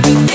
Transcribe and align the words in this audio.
time. 0.00 0.31